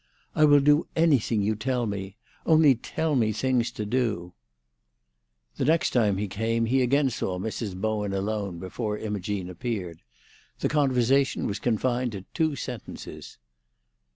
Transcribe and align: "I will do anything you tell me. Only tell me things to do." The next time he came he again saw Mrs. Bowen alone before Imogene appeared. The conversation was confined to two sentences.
"I 0.33 0.45
will 0.45 0.61
do 0.61 0.87
anything 0.95 1.43
you 1.43 1.53
tell 1.55 1.85
me. 1.85 2.17
Only 2.43 2.73
tell 2.73 3.15
me 3.15 3.31
things 3.31 3.69
to 3.73 3.85
do." 3.85 4.33
The 5.57 5.65
next 5.65 5.91
time 5.91 6.17
he 6.17 6.27
came 6.27 6.65
he 6.65 6.81
again 6.81 7.11
saw 7.11 7.37
Mrs. 7.37 7.79
Bowen 7.79 8.11
alone 8.11 8.57
before 8.57 8.97
Imogene 8.97 9.47
appeared. 9.47 10.01
The 10.61 10.69
conversation 10.69 11.45
was 11.45 11.59
confined 11.59 12.13
to 12.13 12.25
two 12.33 12.55
sentences. 12.55 13.37